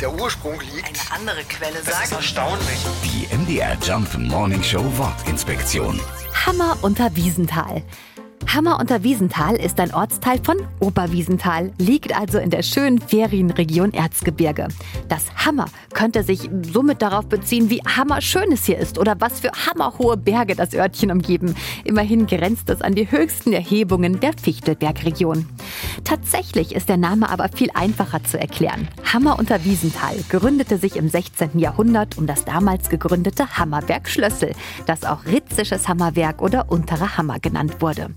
[0.00, 0.86] der Ursprung liegt.
[0.86, 2.12] Eine andere Quelle Das ist sagt.
[2.12, 2.78] erstaunlich.
[3.04, 6.00] Die MDR Jump Morning Show Wortinspektion.
[6.46, 7.82] Hammer unter Wiesenthal.
[8.46, 14.68] Hammer unter Wiesenthal ist ein Ortsteil von Oberwiesenthal, liegt also in der schönen Ferienregion Erzgebirge.
[15.08, 19.50] Das Hammer könnte sich somit darauf beziehen, wie hammerschön es hier ist oder was für
[19.50, 21.56] hammerhohe Berge das Örtchen umgeben.
[21.84, 25.48] Immerhin grenzt es an die höchsten Erhebungen der Fichtelbergregion.
[26.04, 28.88] Tatsächlich ist der Name aber viel einfacher zu erklären.
[29.12, 31.58] Hammer unter Wiesenthal gründete sich im 16.
[31.58, 34.52] Jahrhundert um das damals gegründete Hammerwerk Schlössel,
[34.86, 38.10] das auch Ritzisches Hammerwerk oder Unterer Hammer genannt wurde.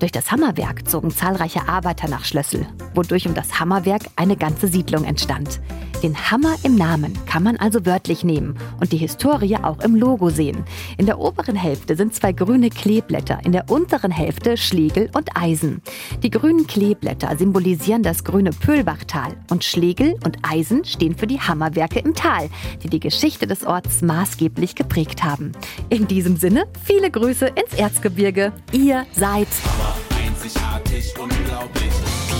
[0.00, 5.04] Durch das Hammerwerk zogen zahlreiche Arbeiter nach Schlössel, wodurch um das Hammerwerk eine ganze Siedlung
[5.04, 5.60] entstand.
[6.02, 10.30] Den Hammer im Namen kann man also wörtlich nehmen und die Historie auch im Logo
[10.30, 10.64] sehen.
[10.96, 15.82] In der oberen Hälfte sind zwei grüne Kleeblätter, in der unteren Hälfte Schlegel und Eisen.
[16.22, 21.98] Die grünen Kleeblätter symbolisieren das grüne Pöhlbachtal und Schlegel und Eisen stehen für die Hammerwerke
[21.98, 22.48] im Tal,
[22.82, 25.52] die die Geschichte des Orts maßgeblich geprägt haben.
[25.90, 28.54] In diesem Sinne, viele Grüße ins Erzgebirge.
[28.72, 29.48] Ihr seid
[30.40, 32.09] Einzigartig, unglaublich.